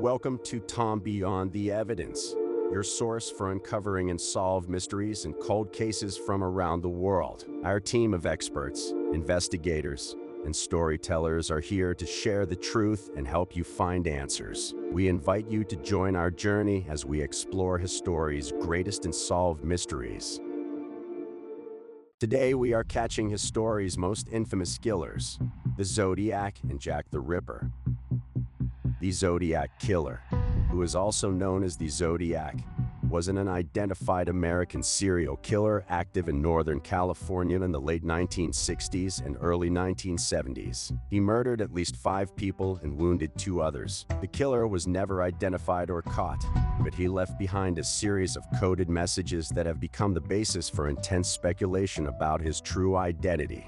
Welcome 0.00 0.38
to 0.44 0.60
Tom 0.60 1.00
Beyond 1.00 1.50
the 1.50 1.72
Evidence, 1.72 2.32
your 2.70 2.84
source 2.84 3.32
for 3.32 3.50
uncovering 3.50 4.10
unsolved 4.10 4.68
mysteries 4.68 5.24
and 5.24 5.34
cold 5.40 5.72
cases 5.72 6.16
from 6.16 6.44
around 6.44 6.82
the 6.82 6.88
world. 6.88 7.46
Our 7.64 7.80
team 7.80 8.14
of 8.14 8.24
experts, 8.24 8.92
investigators, 9.12 10.14
and 10.44 10.54
storytellers 10.54 11.50
are 11.50 11.58
here 11.58 11.96
to 11.96 12.06
share 12.06 12.46
the 12.46 12.54
truth 12.54 13.10
and 13.16 13.26
help 13.26 13.56
you 13.56 13.64
find 13.64 14.06
answers. 14.06 14.72
We 14.92 15.08
invite 15.08 15.48
you 15.48 15.64
to 15.64 15.74
join 15.74 16.14
our 16.14 16.30
journey 16.30 16.86
as 16.88 17.04
we 17.04 17.20
explore 17.20 17.76
history's 17.76 18.52
greatest 18.60 19.04
and 19.04 19.12
unsolved 19.12 19.64
mysteries. 19.64 20.38
Today, 22.20 22.54
we 22.54 22.72
are 22.72 22.84
catching 22.84 23.30
history's 23.30 23.98
most 23.98 24.28
infamous 24.28 24.78
killers, 24.78 25.40
the 25.76 25.84
Zodiac 25.84 26.58
and 26.68 26.78
Jack 26.78 27.06
the 27.10 27.18
Ripper. 27.18 27.72
The 29.00 29.12
Zodiac 29.12 29.78
Killer, 29.78 30.20
who 30.70 30.82
is 30.82 30.96
also 30.96 31.30
known 31.30 31.62
as 31.62 31.76
the 31.76 31.88
Zodiac, 31.88 32.56
was 33.08 33.28
an 33.28 33.38
unidentified 33.38 34.28
American 34.28 34.82
serial 34.82 35.36
killer 35.36 35.84
active 35.88 36.28
in 36.28 36.42
Northern 36.42 36.80
California 36.80 37.62
in 37.62 37.70
the 37.70 37.80
late 37.80 38.04
1960s 38.04 39.24
and 39.24 39.36
early 39.40 39.70
1970s. 39.70 40.98
He 41.08 41.20
murdered 41.20 41.60
at 41.60 41.72
least 41.72 41.94
five 41.94 42.34
people 42.34 42.80
and 42.82 42.98
wounded 42.98 43.30
two 43.38 43.62
others. 43.62 44.04
The 44.20 44.26
killer 44.26 44.66
was 44.66 44.88
never 44.88 45.22
identified 45.22 45.90
or 45.90 46.02
caught, 46.02 46.44
but 46.80 46.92
he 46.92 47.06
left 47.06 47.38
behind 47.38 47.78
a 47.78 47.84
series 47.84 48.36
of 48.36 48.44
coded 48.58 48.90
messages 48.90 49.48
that 49.50 49.66
have 49.66 49.78
become 49.78 50.12
the 50.12 50.20
basis 50.20 50.68
for 50.68 50.88
intense 50.88 51.28
speculation 51.28 52.08
about 52.08 52.40
his 52.40 52.60
true 52.60 52.96
identity. 52.96 53.64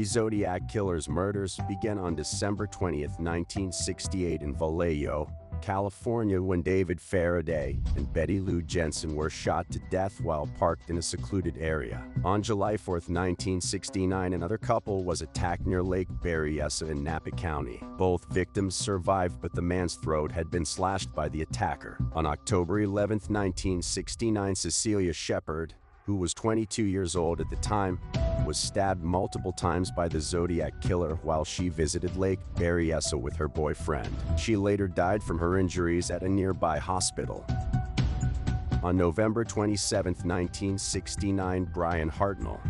The 0.00 0.06
Zodiac 0.06 0.66
Killer's 0.66 1.10
murders 1.10 1.60
began 1.68 1.98
on 1.98 2.14
December 2.14 2.66
20, 2.66 3.02
1968 3.02 4.40
in 4.40 4.54
Vallejo, 4.54 5.30
California 5.60 6.40
when 6.40 6.62
David 6.62 6.98
Faraday 6.98 7.78
and 7.96 8.10
Betty 8.10 8.40
Lou 8.40 8.62
Jensen 8.62 9.14
were 9.14 9.28
shot 9.28 9.70
to 9.70 9.78
death 9.90 10.18
while 10.22 10.48
parked 10.58 10.88
in 10.88 10.96
a 10.96 11.02
secluded 11.02 11.58
area. 11.58 12.02
On 12.24 12.40
July 12.42 12.78
4, 12.78 12.94
1969, 12.94 14.32
another 14.32 14.56
couple 14.56 15.04
was 15.04 15.20
attacked 15.20 15.66
near 15.66 15.82
Lake 15.82 16.08
Berryessa 16.08 16.88
in 16.88 17.04
Napa 17.04 17.32
County. 17.32 17.82
Both 17.98 18.24
victims 18.32 18.74
survived, 18.74 19.42
but 19.42 19.54
the 19.54 19.60
man's 19.60 19.96
throat 19.96 20.32
had 20.32 20.50
been 20.50 20.64
slashed 20.64 21.12
by 21.12 21.28
the 21.28 21.42
attacker. 21.42 21.98
On 22.14 22.24
October 22.24 22.80
11, 22.80 23.16
1969, 23.28 24.54
Cecelia 24.54 25.12
Shepard, 25.12 25.74
who 26.04 26.16
was 26.16 26.34
22 26.34 26.84
years 26.84 27.16
old 27.16 27.40
at 27.40 27.50
the 27.50 27.56
time, 27.56 28.00
was 28.46 28.58
stabbed 28.58 29.02
multiple 29.02 29.52
times 29.52 29.90
by 29.90 30.08
the 30.08 30.20
Zodiac 30.20 30.80
killer 30.80 31.16
while 31.22 31.44
she 31.44 31.68
visited 31.68 32.16
Lake 32.16 32.40
Berryessa 32.54 33.20
with 33.20 33.36
her 33.36 33.48
boyfriend. 33.48 34.14
She 34.36 34.56
later 34.56 34.88
died 34.88 35.22
from 35.22 35.38
her 35.38 35.58
injuries 35.58 36.10
at 36.10 36.22
a 36.22 36.28
nearby 36.28 36.78
hospital. 36.78 37.44
On 38.82 38.96
November 38.96 39.44
27, 39.44 40.14
1969, 40.14 41.64
Bryan 41.64 42.10
Hartnell, 42.10 42.60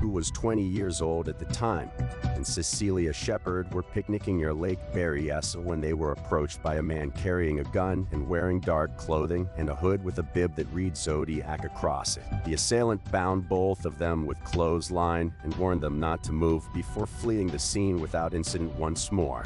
who 0.00 0.08
was 0.08 0.30
20 0.30 0.62
years 0.62 1.02
old 1.02 1.28
at 1.28 1.38
the 1.38 1.44
time, 1.46 1.90
and 2.38 2.46
Cecelia 2.46 3.12
Shepard 3.12 3.74
were 3.74 3.82
picnicking 3.82 4.38
near 4.38 4.54
Lake 4.54 4.78
Berryessa 4.92 5.60
when 5.60 5.80
they 5.80 5.92
were 5.92 6.12
approached 6.12 6.62
by 6.62 6.76
a 6.76 6.82
man 6.82 7.10
carrying 7.10 7.58
a 7.58 7.64
gun 7.64 8.06
and 8.12 8.28
wearing 8.28 8.60
dark 8.60 8.96
clothing 8.96 9.48
and 9.56 9.68
a 9.68 9.74
hood 9.74 10.04
with 10.04 10.20
a 10.20 10.22
bib 10.22 10.54
that 10.54 10.72
reads 10.72 11.02
Zodiac 11.02 11.64
across 11.64 12.16
it. 12.16 12.22
The 12.44 12.54
assailant 12.54 13.02
bound 13.10 13.48
both 13.48 13.84
of 13.84 13.98
them 13.98 14.24
with 14.24 14.42
clothesline 14.44 15.34
and 15.42 15.52
warned 15.56 15.80
them 15.80 15.98
not 15.98 16.22
to 16.24 16.32
move 16.32 16.64
before 16.72 17.08
fleeing 17.08 17.48
the 17.48 17.58
scene 17.58 18.00
without 18.00 18.34
incident 18.34 18.72
once 18.76 19.10
more. 19.10 19.42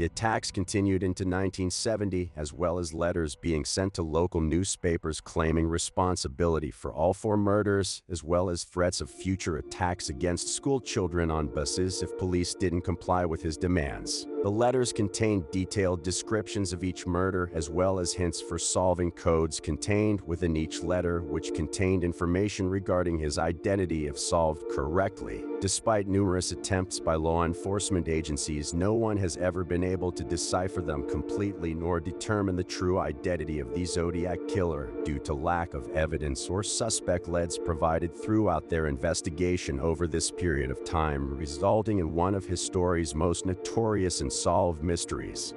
The 0.00 0.06
attacks 0.06 0.50
continued 0.50 1.02
into 1.02 1.24
1970, 1.24 2.32
as 2.34 2.54
well 2.54 2.78
as 2.78 2.94
letters 2.94 3.36
being 3.36 3.66
sent 3.66 3.92
to 3.92 4.02
local 4.02 4.40
newspapers 4.40 5.20
claiming 5.20 5.66
responsibility 5.66 6.70
for 6.70 6.90
all 6.90 7.12
four 7.12 7.36
murders, 7.36 8.02
as 8.10 8.24
well 8.24 8.48
as 8.48 8.64
threats 8.64 9.02
of 9.02 9.10
future 9.10 9.58
attacks 9.58 10.08
against 10.08 10.56
school 10.56 10.80
children 10.80 11.30
on 11.30 11.48
buses 11.48 12.02
if 12.02 12.16
police 12.16 12.54
didn't 12.54 12.80
comply 12.80 13.26
with 13.26 13.42
his 13.42 13.58
demands. 13.58 14.26
The 14.42 14.50
letters 14.50 14.92
contained 14.92 15.50
detailed 15.50 16.02
descriptions 16.02 16.72
of 16.72 16.84
each 16.84 17.06
murder, 17.06 17.50
as 17.52 17.68
well 17.68 17.98
as 17.98 18.14
hints 18.14 18.40
for 18.40 18.58
solving 18.58 19.10
codes 19.10 19.60
contained 19.60 20.22
within 20.22 20.56
each 20.56 20.82
letter, 20.82 21.20
which 21.20 21.52
contained 21.52 22.04
information 22.04 22.70
regarding 22.70 23.18
his 23.18 23.36
identity 23.36 24.06
if 24.06 24.18
solved 24.18 24.64
correctly. 24.70 25.44
Despite 25.60 26.08
numerous 26.08 26.52
attempts 26.52 26.98
by 26.98 27.16
law 27.16 27.44
enforcement 27.44 28.08
agencies, 28.08 28.72
no 28.72 28.94
one 28.94 29.18
has 29.18 29.36
ever 29.36 29.62
been 29.62 29.84
able 29.84 30.10
to 30.12 30.24
decipher 30.24 30.80
them 30.80 31.06
completely 31.06 31.74
nor 31.74 32.00
determine 32.00 32.56
the 32.56 32.64
true 32.64 32.98
identity 32.98 33.60
of 33.60 33.74
the 33.74 33.84
Zodiac 33.84 34.38
Killer 34.48 34.90
due 35.04 35.18
to 35.18 35.34
lack 35.34 35.74
of 35.74 35.90
evidence 35.90 36.48
or 36.48 36.62
suspect 36.62 37.28
leads 37.28 37.58
provided 37.58 38.16
throughout 38.16 38.70
their 38.70 38.86
investigation 38.86 39.78
over 39.80 40.06
this 40.06 40.30
period 40.30 40.70
of 40.70 40.82
time, 40.82 41.36
resulting 41.36 41.98
in 41.98 42.14
one 42.14 42.34
of 42.34 42.46
his 42.46 42.60
history's 42.60 43.14
most 43.14 43.46
notorious 43.46 44.20
and 44.20 44.29
solved 44.30 44.82
mysteries. 44.82 45.54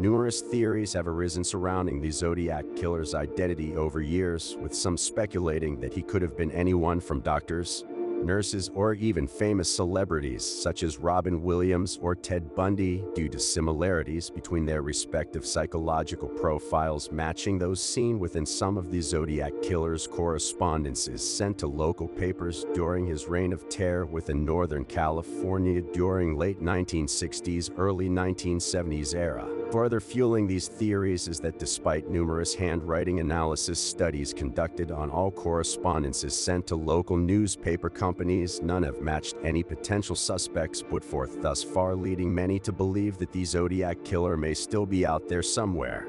Numerous 0.00 0.42
theories 0.42 0.92
have 0.92 1.08
arisen 1.08 1.42
surrounding 1.42 2.00
the 2.00 2.10
Zodiac 2.10 2.64
Killer's 2.76 3.14
identity 3.14 3.74
over 3.74 4.00
years, 4.00 4.56
with 4.60 4.72
some 4.72 4.96
speculating 4.96 5.80
that 5.80 5.92
he 5.92 6.02
could 6.02 6.22
have 6.22 6.36
been 6.36 6.52
anyone 6.52 7.00
from 7.00 7.20
doctors, 7.20 7.84
nurses, 8.24 8.70
or 8.74 8.94
even 8.94 9.26
famous 9.26 9.68
celebrities 9.74 10.44
such 10.44 10.82
as 10.82 10.98
Robin 10.98 11.42
Williams 11.42 11.98
or 12.00 12.14
Ted 12.14 12.54
Bundy 12.54 13.04
due 13.14 13.28
to 13.28 13.38
similarities 13.38 14.30
between 14.30 14.64
their 14.64 14.82
respective 14.82 15.46
psychological 15.46 16.28
profiles 16.28 17.10
matching 17.10 17.58
those 17.58 17.82
seen 17.82 18.18
within 18.18 18.46
some 18.46 18.76
of 18.76 18.90
the 18.90 19.00
Zodiac 19.00 19.52
Killer's 19.62 20.06
correspondences 20.06 21.20
sent 21.28 21.58
to 21.58 21.66
local 21.66 22.08
papers 22.08 22.64
during 22.74 23.06
his 23.06 23.26
reign 23.26 23.52
of 23.52 23.68
terror 23.68 24.06
within 24.06 24.44
Northern 24.44 24.84
California 24.84 25.82
during 25.82 26.36
late 26.36 26.60
1960s, 26.60 27.70
early 27.78 28.08
1970s 28.08 29.14
era. 29.14 29.57
Further 29.72 30.00
fueling 30.00 30.46
these 30.46 30.66
theories 30.66 31.28
is 31.28 31.40
that 31.40 31.58
despite 31.58 32.08
numerous 32.08 32.54
handwriting 32.54 33.20
analysis 33.20 33.78
studies 33.78 34.32
conducted 34.32 34.90
on 34.90 35.10
all 35.10 35.30
correspondences 35.30 36.34
sent 36.34 36.66
to 36.68 36.74
local 36.74 37.18
newspaper 37.18 37.90
companies, 37.90 38.62
none 38.62 38.82
have 38.82 39.02
matched 39.02 39.36
any 39.44 39.62
potential 39.62 40.16
suspects 40.16 40.82
put 40.82 41.04
forth 41.04 41.42
thus 41.42 41.62
far, 41.62 41.94
leading 41.94 42.34
many 42.34 42.58
to 42.60 42.72
believe 42.72 43.18
that 43.18 43.30
the 43.30 43.44
Zodiac 43.44 44.02
Killer 44.06 44.38
may 44.38 44.54
still 44.54 44.86
be 44.86 45.04
out 45.04 45.28
there 45.28 45.42
somewhere, 45.42 46.08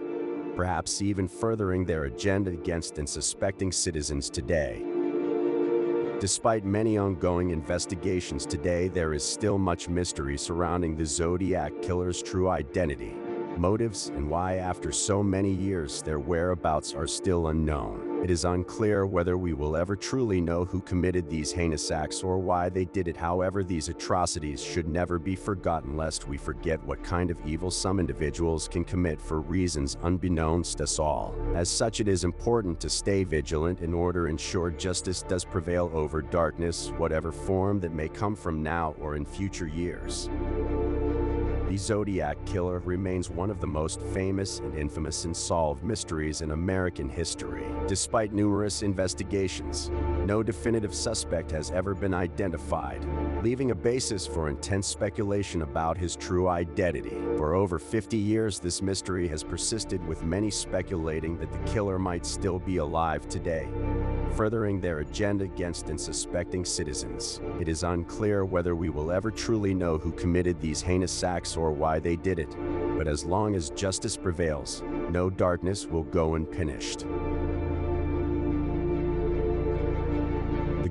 perhaps 0.55 1.01
even 1.01 1.27
furthering 1.27 1.83
their 1.83 2.05
agenda 2.05 2.51
against 2.51 2.97
and 2.97 3.09
suspecting 3.09 3.73
citizens 3.73 4.29
today. 4.29 4.85
Despite 6.21 6.63
many 6.63 6.97
ongoing 6.97 7.49
investigations 7.49 8.45
today, 8.45 8.87
there 8.87 9.13
is 9.13 9.23
still 9.23 9.57
much 9.57 9.89
mystery 9.89 10.37
surrounding 10.37 10.95
the 10.95 11.05
Zodiac 11.05 11.73
Killer's 11.81 12.23
true 12.23 12.47
identity 12.47 13.17
motives, 13.59 14.07
and 14.15 14.29
why 14.29 14.55
after 14.55 14.91
so 14.91 15.21
many 15.21 15.51
years 15.51 16.01
their 16.01 16.19
whereabouts 16.19 16.93
are 16.93 17.07
still 17.07 17.47
unknown. 17.47 18.09
It 18.23 18.31
is 18.31 18.43
unclear 18.43 19.05
whether 19.05 19.37
we 19.37 19.53
will 19.53 19.77
ever 19.77 19.95
truly 19.95 20.41
know 20.41 20.65
who 20.65 20.81
committed 20.81 21.29
these 21.29 21.53
heinous 21.53 21.89
acts 21.89 22.21
or 22.21 22.37
why 22.37 22.67
they 22.67 22.83
did 22.83 23.07
it. 23.07 23.15
However, 23.15 23.63
these 23.63 23.87
atrocities 23.87 24.61
should 24.61 24.89
never 24.89 25.17
be 25.17 25.35
forgotten 25.35 25.95
lest 25.95 26.27
we 26.27 26.37
forget 26.37 26.83
what 26.83 27.01
kind 27.01 27.31
of 27.31 27.39
evil 27.45 27.71
some 27.71 27.97
individuals 27.97 28.67
can 28.67 28.83
commit 28.83 29.21
for 29.21 29.39
reasons 29.39 29.95
unbeknownst 30.03 30.77
to 30.77 30.83
us 30.83 30.99
all. 30.99 31.33
As 31.55 31.69
such, 31.69 32.01
it 32.01 32.09
is 32.09 32.25
important 32.25 32.79
to 32.81 32.89
stay 32.89 33.23
vigilant 33.23 33.79
in 33.79 33.93
order 33.93 34.25
to 34.25 34.31
ensure 34.31 34.69
justice 34.69 35.21
does 35.21 35.45
prevail 35.45 35.89
over 35.93 36.21
darkness, 36.21 36.91
whatever 36.97 37.31
form 37.31 37.79
that 37.79 37.93
may 37.93 38.09
come 38.09 38.35
from 38.35 38.61
now 38.61 38.95
or 38.99 39.15
in 39.15 39.23
future 39.23 39.67
years. 39.67 40.29
The 41.69 41.77
Zodiac 41.77 42.43
Killer 42.47 42.79
remains 42.79 43.29
one 43.29 43.51
of 43.51 43.61
the 43.61 43.67
most 43.67 44.01
famous 44.01 44.57
and 44.57 44.75
infamous 44.75 45.25
unsolved 45.25 45.83
mysteries 45.83 46.41
in 46.41 46.49
American 46.49 47.07
history. 47.07 47.63
Despite 47.85 48.33
numerous 48.33 48.81
investigations, 48.81 49.91
no 50.25 50.41
definitive 50.41 50.95
suspect 50.95 51.51
has 51.51 51.69
ever 51.69 51.93
been 51.93 52.15
identified, 52.15 53.05
leaving 53.43 53.69
a 53.69 53.75
basis 53.75 54.25
for 54.25 54.49
intense 54.49 54.87
speculation 54.87 55.61
about 55.61 55.95
his 55.95 56.15
true 56.15 56.47
identity. 56.47 57.19
For 57.37 57.53
over 57.53 57.77
50 57.77 58.17
years, 58.17 58.59
this 58.59 58.81
mystery 58.81 59.27
has 59.27 59.43
persisted 59.43 60.03
with 60.07 60.23
many 60.23 60.49
speculating 60.49 61.37
that 61.37 61.51
the 61.51 61.71
killer 61.71 61.99
might 61.99 62.25
still 62.25 62.57
be 62.57 62.77
alive 62.77 63.29
today 63.29 63.69
furthering 64.35 64.79
their 64.79 64.99
agenda 64.99 65.45
against 65.45 65.89
and 65.89 65.99
suspecting 65.99 66.65
citizens. 66.65 67.41
It 67.59 67.67
is 67.67 67.83
unclear 67.83 68.45
whether 68.45 68.75
we 68.75 68.89
will 68.89 69.11
ever 69.11 69.31
truly 69.31 69.73
know 69.73 69.97
who 69.97 70.11
committed 70.11 70.59
these 70.59 70.81
heinous 70.81 71.23
acts 71.23 71.57
or 71.57 71.71
why 71.71 71.99
they 71.99 72.15
did 72.15 72.39
it, 72.39 72.55
but 72.97 73.07
as 73.07 73.25
long 73.25 73.55
as 73.55 73.69
justice 73.71 74.17
prevails, 74.17 74.83
no 75.09 75.29
darkness 75.29 75.85
will 75.85 76.03
go 76.03 76.35
unpunished. 76.35 77.05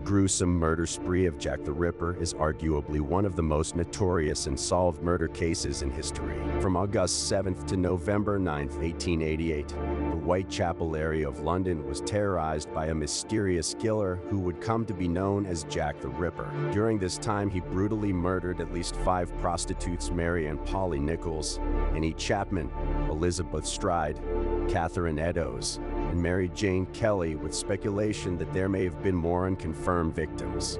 Gruesome 0.08 0.54
murder 0.54 0.86
spree 0.86 1.26
of 1.26 1.36
Jack 1.36 1.64
the 1.64 1.72
Ripper 1.72 2.16
is 2.18 2.32
arguably 2.32 2.98
one 2.98 3.26
of 3.26 3.36
the 3.36 3.42
most 3.42 3.76
notorious 3.76 4.46
and 4.46 4.58
solved 4.58 5.02
murder 5.02 5.28
cases 5.28 5.82
in 5.82 5.90
history. 5.90 6.34
From 6.62 6.78
August 6.78 7.30
7th 7.30 7.66
to 7.66 7.76
November 7.76 8.38
9th, 8.38 8.78
1888, 8.78 9.68
the 9.68 9.74
Whitechapel 9.76 10.96
area 10.96 11.28
of 11.28 11.40
London 11.40 11.86
was 11.86 12.00
terrorized 12.00 12.72
by 12.72 12.86
a 12.86 12.94
mysterious 12.94 13.76
killer 13.78 14.18
who 14.30 14.38
would 14.38 14.62
come 14.62 14.86
to 14.86 14.94
be 14.94 15.08
known 15.08 15.44
as 15.44 15.64
Jack 15.64 16.00
the 16.00 16.08
Ripper. 16.08 16.50
During 16.72 16.98
this 16.98 17.18
time, 17.18 17.50
he 17.50 17.60
brutally 17.60 18.14
murdered 18.14 18.62
at 18.62 18.72
least 18.72 18.96
five 18.96 19.30
prostitutes, 19.40 20.10
Mary 20.10 20.48
Ann 20.48 20.56
Polly 20.56 21.00
Nichols, 21.00 21.58
Annie 21.94 22.14
Chapman, 22.14 22.70
Elizabeth 23.10 23.66
Stride, 23.66 24.18
Catherine 24.70 25.18
Eddowes, 25.18 25.80
and 26.08 26.22
Mary 26.22 26.50
Jane 26.54 26.86
Kelly 26.86 27.36
with 27.36 27.54
speculation 27.54 28.36
that 28.38 28.52
there 28.52 28.68
may 28.68 28.84
have 28.84 29.02
been 29.02 29.14
more 29.14 29.46
unconfirmed 29.46 30.14
victims. 30.14 30.78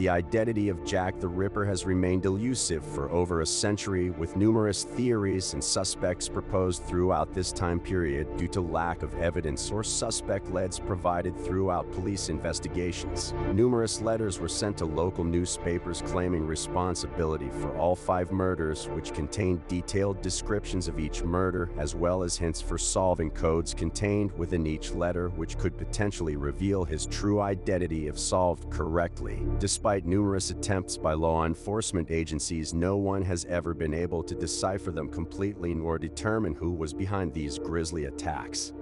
The 0.00 0.08
identity 0.08 0.70
of 0.70 0.82
Jack 0.82 1.20
the 1.20 1.28
Ripper 1.28 1.66
has 1.66 1.84
remained 1.84 2.24
elusive 2.24 2.82
for 2.82 3.10
over 3.10 3.42
a 3.42 3.46
century, 3.46 4.08
with 4.08 4.34
numerous 4.34 4.82
theories 4.82 5.52
and 5.52 5.62
suspects 5.62 6.26
proposed 6.26 6.84
throughout 6.84 7.34
this 7.34 7.52
time 7.52 7.78
period 7.78 8.34
due 8.38 8.48
to 8.48 8.62
lack 8.62 9.02
of 9.02 9.14
evidence 9.16 9.70
or 9.70 9.84
suspect 9.84 10.50
leads 10.54 10.78
provided 10.78 11.36
throughout 11.36 11.92
police 11.92 12.30
investigations. 12.30 13.34
Numerous 13.52 14.00
letters 14.00 14.40
were 14.40 14.48
sent 14.48 14.78
to 14.78 14.86
local 14.86 15.22
newspapers 15.22 16.02
claiming 16.06 16.46
responsibility 16.46 17.50
for 17.60 17.76
all 17.76 17.94
five 17.94 18.32
murders, 18.32 18.88
which 18.94 19.12
contained 19.12 19.60
detailed 19.68 20.22
descriptions 20.22 20.88
of 20.88 20.98
each 20.98 21.22
murder, 21.24 21.68
as 21.76 21.94
well 21.94 22.22
as 22.22 22.38
hints 22.38 22.62
for 22.62 22.78
solving 22.78 23.30
codes 23.32 23.74
contained 23.74 24.32
within 24.38 24.66
each 24.66 24.92
letter, 24.92 25.28
which 25.28 25.58
could 25.58 25.76
potentially 25.76 26.36
reveal 26.36 26.86
his 26.86 27.04
true 27.04 27.42
identity 27.42 28.08
if 28.08 28.18
solved 28.18 28.70
correctly. 28.70 29.42
Despite 29.58 29.89
Despite 29.90 30.06
numerous 30.06 30.50
attempts 30.50 30.96
by 30.96 31.14
law 31.14 31.44
enforcement 31.46 32.12
agencies, 32.12 32.72
no 32.72 32.96
one 32.96 33.22
has 33.22 33.44
ever 33.46 33.74
been 33.74 33.92
able 33.92 34.22
to 34.22 34.36
decipher 34.36 34.92
them 34.92 35.08
completely 35.08 35.74
nor 35.74 35.98
determine 35.98 36.54
who 36.54 36.70
was 36.70 36.94
behind 36.94 37.34
these 37.34 37.58
grisly 37.58 38.04
attacks. 38.04 38.72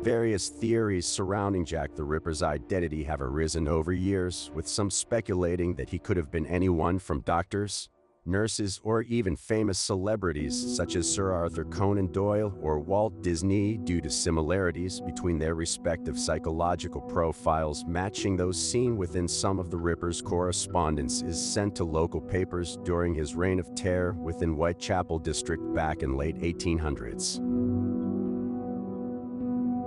Various 0.00 0.48
theories 0.48 1.04
surrounding 1.04 1.66
Jack 1.66 1.94
the 1.94 2.02
Ripper's 2.02 2.42
identity 2.42 3.02
have 3.02 3.20
arisen 3.20 3.68
over 3.68 3.92
years, 3.92 4.50
with 4.54 4.66
some 4.66 4.90
speculating 4.90 5.74
that 5.74 5.90
he 5.90 5.98
could 5.98 6.16
have 6.16 6.30
been 6.30 6.46
anyone 6.46 6.98
from 6.98 7.20
doctors, 7.20 7.90
nurses, 8.26 8.80
or 8.82 9.02
even 9.02 9.36
famous 9.36 9.78
celebrities 9.78 10.54
such 10.76 10.96
as 10.96 11.10
Sir 11.10 11.32
Arthur 11.32 11.64
Conan 11.64 12.12
Doyle 12.12 12.56
or 12.60 12.80
Walt 12.80 13.22
Disney 13.22 13.78
due 13.78 14.00
to 14.00 14.10
similarities 14.10 15.00
between 15.00 15.38
their 15.38 15.54
respective 15.54 16.18
psychological 16.18 17.00
profiles 17.00 17.84
matching 17.86 18.36
those 18.36 18.60
seen 18.60 18.96
within 18.96 19.28
some 19.28 19.58
of 19.58 19.70
the 19.70 19.76
Ripper's 19.76 20.22
correspondence 20.22 21.22
is 21.22 21.40
sent 21.40 21.74
to 21.76 21.84
local 21.84 22.20
papers 22.20 22.78
during 22.84 23.14
his 23.14 23.34
reign 23.34 23.58
of 23.58 23.74
terror 23.74 24.12
within 24.12 24.54
Whitechapel 24.54 25.18
district 25.18 25.74
back 25.74 26.02
in 26.02 26.16
late 26.16 26.36
1800s. 26.38 27.83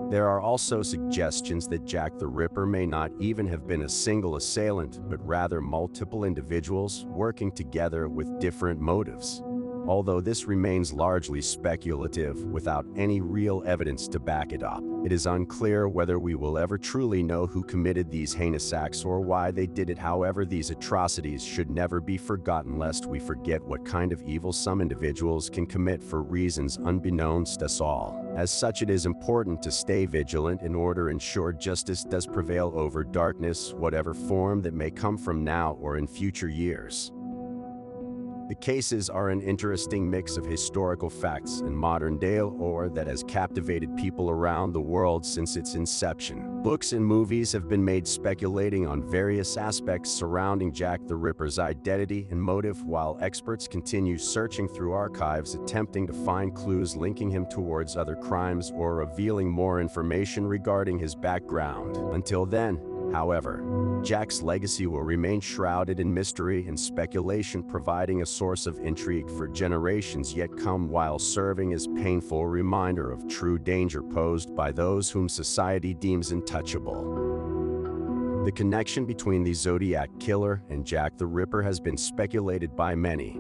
There 0.10 0.30
are 0.30 0.40
also 0.40 0.82
suggestions 0.82 1.68
that 1.68 1.84
Jack 1.84 2.18
the 2.18 2.28
Ripper 2.28 2.66
may 2.66 2.86
not 2.86 3.12
even 3.20 3.46
have 3.48 3.68
been 3.68 3.82
a 3.82 3.90
single 3.90 4.38
assailant, 4.38 5.02
but 5.10 5.26
rather 5.28 5.60
multiple 5.60 6.24
individuals 6.24 7.06
working 7.10 7.52
together 7.52 8.08
with 8.08 8.40
different 8.40 8.80
motives 8.80 9.44
although 9.88 10.20
this 10.20 10.46
remains 10.46 10.94
largely 10.94 11.42
speculative 11.42 12.44
without 12.46 12.86
any 12.96 13.22
real 13.22 13.64
evidence 13.66 14.08
to 14.10 14.20
back 14.20 14.52
it 14.52 14.64
up. 14.64 14.84
It 15.06 15.12
is 15.12 15.26
unclear 15.26 15.88
whether 15.88 16.20
we 16.20 16.36
will 16.36 16.58
ever 16.58 16.78
truly 16.78 17.24
know 17.24 17.48
who 17.48 17.64
committed 17.64 18.12
these 18.12 18.34
heinous 18.34 18.74
acts 18.74 19.06
or 19.06 19.22
why 19.22 19.52
they 19.52 19.66
did 19.66 19.90
it. 19.90 19.98
However, 19.98 20.46
these 20.46 20.70
atrocities 20.70 21.44
should 21.44 21.70
never 21.70 22.02
be 22.02 22.18
forgotten 22.18 22.78
lest 22.78 23.06
we 23.06 23.20
forget 23.20 23.64
what 23.64 23.86
kind 23.86 24.12
of 24.12 24.22
evil 24.24 24.52
some 24.52 24.82
individuals 24.82 25.50
can 25.50 25.66
commit 25.66 26.04
for 26.04 26.24
reasons 26.24 26.78
unbeknownst 26.84 27.60
to 27.60 27.66
us 27.66 27.80
all. 27.80 28.22
As 28.36 28.52
such, 28.52 28.82
it 28.82 28.90
is 28.90 29.06
important 29.06 29.62
to 29.62 29.72
stay 29.72 30.06
vigilant 30.06 30.62
in 30.62 30.76
order 30.76 31.06
to 31.06 31.12
ensure 31.12 31.54
justice 31.54 32.04
does 32.04 32.28
prevail 32.28 32.72
over 32.76 33.04
darkness, 33.04 33.74
whatever 33.74 34.14
form 34.14 34.62
that 34.62 34.74
may 34.74 34.92
come 34.92 35.18
from 35.18 35.44
now 35.44 35.78
or 35.80 35.98
in 35.98 36.06
future 36.08 36.50
years. 36.50 37.12
The 38.48 38.56
cases 38.56 39.10
are 39.10 39.28
an 39.28 39.42
interesting 39.42 40.10
mix 40.10 40.38
of 40.38 40.46
historical 40.46 41.10
facts 41.10 41.60
and 41.60 41.78
modern 41.78 42.18
day 42.18 42.42
lore 42.42 42.88
that 42.88 43.06
has 43.06 43.22
captivated 43.24 43.98
people 43.98 44.30
around 44.30 44.72
the 44.72 44.80
world 44.80 45.26
since 45.26 45.58
its 45.58 45.76
inception. 45.76 46.64
Books 46.64 46.94
and 46.94 47.06
movies 47.06 47.52
have 47.52 47.68
been 47.68 47.84
made 47.84 48.08
speculating 48.08 48.88
on 48.88 49.04
various 49.04 49.58
aspects 49.58 50.10
surrounding 50.10 50.72
Jack 50.72 51.02
the 51.08 51.16
Ripper's 51.18 51.60
identity 51.60 52.26
and 52.32 52.42
motive 52.42 52.86
while 52.86 53.18
experts 53.20 53.68
continue 53.68 54.18
searching 54.18 54.70
through 54.70 54.94
archives 54.94 55.56
attempting 55.56 56.08
to 56.08 56.14
find 56.14 56.56
clues 56.56 56.96
linking 56.96 57.30
him 57.30 57.46
towards 57.48 57.98
other 57.98 58.16
crimes 58.16 58.72
or 58.74 58.96
revealing 58.96 59.52
more 59.52 59.82
information 59.82 60.48
regarding 60.48 60.98
his 60.98 61.16
background. 61.16 61.98
Until 62.16 62.46
then, 62.46 62.80
However, 63.14 64.02
Jack's 64.04 64.42
legacy 64.42 64.88
will 64.88 65.02
remain 65.02 65.42
shrouded 65.42 66.00
in 66.00 66.14
mystery 66.14 66.68
and 66.68 66.80
speculation 66.80 67.64
providing 67.64 68.22
a 68.22 68.26
source 68.26 68.68
of 68.68 68.80
intrigue 68.80 69.30
for 69.30 69.48
generations 69.48 70.34
yet 70.34 70.56
come 70.58 70.90
while 70.90 71.20
serving 71.20 71.74
as 71.74 71.88
painful 71.88 72.48
reminder 72.48 73.12
of 73.12 73.28
true 73.28 73.58
danger 73.58 74.04
posed 74.04 74.56
by 74.56 74.72
those 74.72 75.10
whom 75.10 75.30
society 75.30 75.94
deems 75.94 76.32
untouchable. 76.32 78.44
The 78.46 78.52
connection 78.52 79.06
between 79.06 79.44
the 79.44 79.54
Zodiac 79.54 80.10
Killer 80.20 80.64
and 80.70 80.86
Jack 80.86 81.18
the 81.18 81.26
Ripper 81.26 81.62
has 81.62 81.80
been 81.80 81.98
speculated 81.98 82.76
by 82.76 82.96
many. 82.96 83.40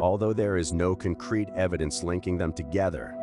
Although 0.00 0.34
there 0.34 0.56
is 0.56 0.72
no 0.72 0.94
concrete 0.94 1.48
evidence 1.56 2.04
linking 2.04 2.36
them 2.36 2.52
together, 2.52 3.16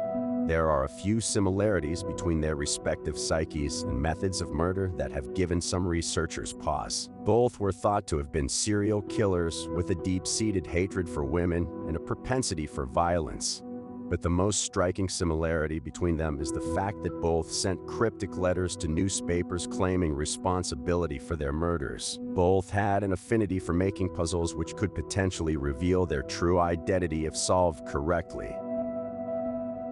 there 0.47 0.69
are 0.69 0.83
a 0.83 0.89
few 0.89 1.21
similarities 1.21 2.03
between 2.03 2.41
their 2.41 2.55
respective 2.55 3.17
psyches 3.17 3.83
and 3.83 4.01
methods 4.01 4.41
of 4.41 4.49
murder 4.49 4.91
that 4.97 5.11
have 5.11 5.33
given 5.33 5.61
some 5.61 5.87
researchers 5.87 6.51
pause. 6.51 7.09
Both 7.23 7.59
were 7.59 7.71
thought 7.71 8.07
to 8.07 8.17
have 8.17 8.31
been 8.31 8.49
serial 8.49 9.01
killers 9.03 9.67
with 9.69 9.91
a 9.91 9.95
deep-seated 9.95 10.65
hatred 10.67 11.07
for 11.07 11.23
women 11.23 11.67
and 11.87 11.95
a 11.95 11.99
propensity 11.99 12.65
for 12.65 12.85
violence. 12.85 13.63
But 14.09 14.21
the 14.21 14.29
most 14.29 14.63
striking 14.63 15.07
similarity 15.07 15.79
between 15.79 16.17
them 16.17 16.41
is 16.41 16.51
the 16.51 16.73
fact 16.75 17.01
that 17.03 17.21
both 17.21 17.49
sent 17.49 17.87
cryptic 17.87 18.35
letters 18.35 18.75
to 18.77 18.89
newspapers 18.89 19.65
claiming 19.65 20.13
responsibility 20.13 21.17
for 21.17 21.37
their 21.37 21.53
murders. 21.53 22.19
Both 22.21 22.69
had 22.69 23.05
an 23.05 23.13
affinity 23.13 23.57
for 23.57 23.71
making 23.71 24.13
puzzles 24.13 24.53
which 24.53 24.75
could 24.75 24.93
potentially 24.93 25.55
reveal 25.55 26.05
their 26.05 26.23
true 26.23 26.59
identity 26.59 27.25
if 27.25 27.37
solved 27.37 27.87
correctly. 27.87 28.53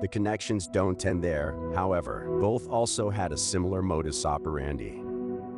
The 0.02 0.08
connections 0.08 0.68
don't 0.68 1.06
end 1.06 1.22
there, 1.22 1.56
however. 1.76 2.26
Both 2.40 2.70
also 2.70 3.10
had 3.10 3.34
a 3.34 3.38
similar 3.38 3.82
modus 3.82 4.26
operandi. 4.26 5.04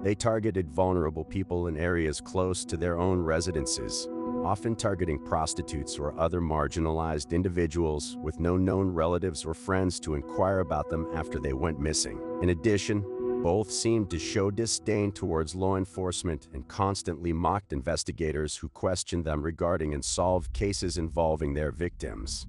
They 0.02 0.16
targeted 0.16 0.68
vulnerable 0.68 1.24
people 1.24 1.68
in 1.68 1.78
areas 1.78 2.20
close 2.20 2.66
to 2.66 2.76
their 2.76 2.98
own 2.98 3.22
residences, 3.22 4.08
often 4.44 4.76
targeting 4.76 5.20
prostitutes 5.20 6.00
or 6.00 6.20
other 6.20 6.42
marginalized 6.42 7.34
individuals 7.34 8.18
with 8.20 8.40
no 8.40 8.58
known 8.58 8.90
relatives 8.90 9.46
or 9.46 9.54
friends 9.54 10.00
to 10.00 10.16
inquire 10.16 10.60
about 10.60 10.90
them 10.90 11.08
after 11.14 11.40
they 11.40 11.54
went 11.54 11.80
missing. 11.80 12.20
In 12.42 12.50
addition, 12.50 13.06
both 13.44 13.72
seemed 13.72 14.10
to 14.10 14.18
show 14.18 14.50
disdain 14.50 15.12
towards 15.12 15.54
law 15.54 15.78
enforcement 15.78 16.48
and 16.54 16.68
constantly 16.68 17.32
mocked 17.32 17.74
investigators 17.74 18.58
who 18.58 18.70
questioned 18.70 19.26
them 19.26 19.44
regarding 19.44 19.94
unsolved 19.94 20.52
cases 20.54 20.98
involving 20.98 21.54
their 21.54 21.72
victims. 21.72 22.48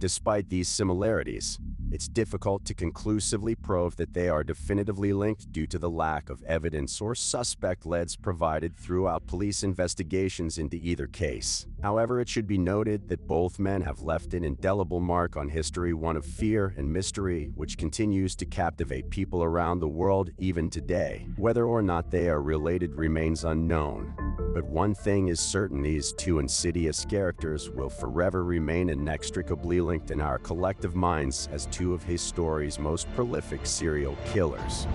Despite 0.00 0.48
these 0.48 0.68
similarities, 0.68 1.58
it's 1.90 2.06
difficult 2.06 2.64
to 2.66 2.74
conclusively 2.74 3.56
prove 3.56 3.96
that 3.96 4.14
they 4.14 4.28
are 4.28 4.44
definitively 4.44 5.12
linked 5.12 5.50
due 5.50 5.66
to 5.66 5.78
the 5.78 5.90
lack 5.90 6.30
of 6.30 6.42
evidence 6.44 7.00
or 7.00 7.16
suspect 7.16 7.84
leads 7.84 8.14
provided 8.14 8.76
throughout 8.76 9.26
police 9.26 9.64
investigations 9.64 10.56
into 10.56 10.76
either 10.76 11.08
case. 11.08 11.66
However, 11.82 12.20
it 12.20 12.28
should 12.28 12.46
be 12.46 12.58
noted 12.58 13.08
that 13.08 13.26
both 13.26 13.58
men 13.58 13.82
have 13.82 14.02
left 14.02 14.34
an 14.34 14.44
indelible 14.44 15.00
mark 15.00 15.36
on 15.36 15.48
history, 15.48 15.92
one 15.94 16.16
of 16.16 16.24
fear 16.24 16.74
and 16.76 16.92
mystery, 16.92 17.50
which 17.56 17.76
continues 17.76 18.36
to 18.36 18.46
captivate 18.46 19.10
people 19.10 19.42
around 19.42 19.80
the 19.80 19.88
world 19.88 20.30
even 20.38 20.70
today. 20.70 21.26
Whether 21.36 21.64
or 21.64 21.82
not 21.82 22.12
they 22.12 22.28
are 22.28 22.40
related 22.40 22.94
remains 22.94 23.42
unknown. 23.42 24.27
But 24.58 24.66
one 24.66 24.92
thing 24.92 25.28
is 25.28 25.38
certain, 25.38 25.82
these 25.82 26.12
two 26.12 26.40
insidious 26.40 27.04
characters 27.04 27.70
will 27.70 27.88
forever 27.88 28.42
remain 28.42 28.88
inextricably 28.88 29.80
linked 29.80 30.10
in 30.10 30.20
our 30.20 30.40
collective 30.40 30.96
minds 30.96 31.48
as 31.52 31.66
two 31.66 31.94
of 31.94 32.02
history's 32.02 32.76
most 32.76 33.06
prolific 33.14 33.64
serial 33.64 34.16
killers. 34.26 34.88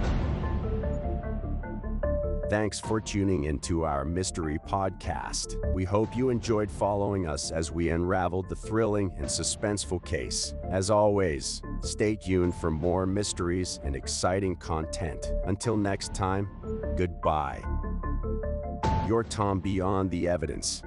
Thanks 2.50 2.78
for 2.78 3.00
tuning 3.00 3.46
into 3.46 3.86
our 3.86 4.04
mystery 4.04 4.60
podcast. 4.68 5.56
We 5.74 5.86
hope 5.86 6.14
you 6.14 6.30
enjoyed 6.30 6.70
following 6.70 7.26
us 7.26 7.52
as 7.52 7.72
we 7.72 7.88
unraveled 7.88 8.50
the 8.50 8.58
thrilling 8.58 9.14
and 9.16 9.28
suspenseful 9.28 10.04
case. 10.04 10.56
As 10.72 10.90
always, 10.90 11.62
stay 11.84 12.18
tuned 12.18 12.54
for 12.56 12.70
more 12.70 13.06
mysteries 13.06 13.80
and 13.86 13.96
exciting 13.96 14.58
content. 14.58 15.32
Until 15.46 15.78
next 15.78 16.14
time, 16.14 16.50
goodbye. 16.98 17.64
Your 19.08 19.24
Tom 19.24 19.60
Beyond 19.60 20.12
the 20.12 20.30
Evidence. 20.30 20.82